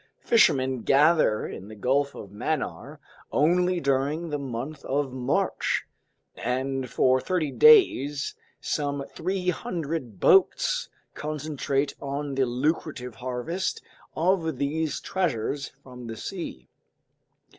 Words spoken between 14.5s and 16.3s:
these treasures from the